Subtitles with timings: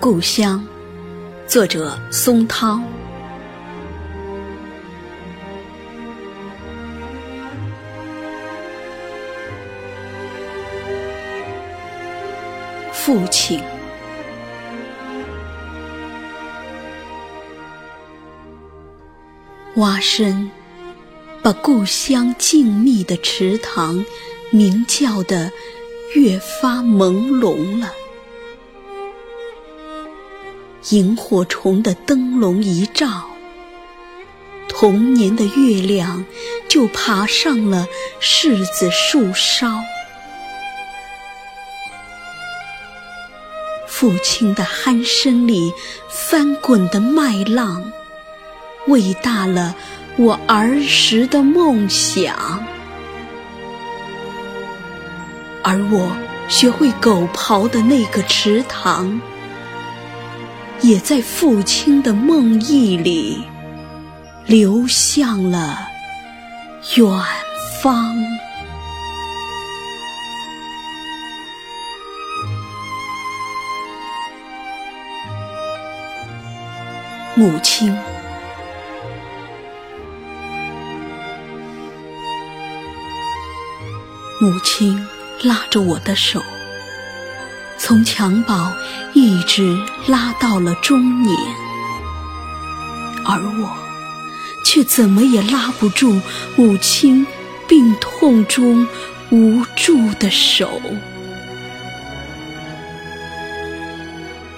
[0.00, 0.66] 故乡，
[1.46, 2.80] 作者松涛。
[12.90, 13.62] 父亲，
[19.74, 20.50] 蛙声
[21.42, 24.02] 把故乡静谧的池塘
[24.50, 25.52] 鸣叫得
[26.14, 27.92] 越发朦胧了。
[30.88, 33.26] 萤火虫的灯笼一照，
[34.66, 36.24] 童年的月亮
[36.68, 37.86] 就爬上了
[38.18, 39.80] 柿子树梢。
[43.86, 45.74] 父亲的鼾声里
[46.08, 47.92] 翻滚的麦浪，
[48.86, 49.76] 喂大了
[50.16, 52.64] 我儿时的梦想。
[55.62, 56.16] 而我
[56.48, 59.20] 学会狗刨的那个池塘，
[60.82, 63.44] 也在父亲的梦呓里
[64.46, 65.78] 流向了
[66.96, 67.06] 远
[67.82, 68.16] 方。
[77.36, 77.96] 母亲，
[84.40, 85.06] 母亲
[85.42, 86.42] 拉着我的手，
[87.82, 88.70] 从襁褓
[89.14, 89.74] 一直
[90.06, 91.34] 拉到了中年，
[93.24, 93.70] 而我
[94.62, 96.20] 却怎么也拉不住
[96.56, 97.26] 母亲
[97.66, 98.86] 病痛中
[99.30, 100.70] 无助的手，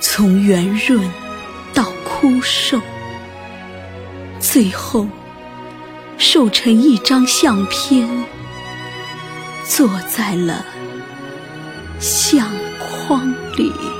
[0.00, 0.98] 从圆润
[1.74, 1.86] 到。
[2.22, 2.78] 枯瘦，
[4.38, 5.08] 最后
[6.18, 8.06] 瘦成一张相片，
[9.64, 10.62] 坐在了
[11.98, 12.46] 相
[13.10, 13.99] 框里。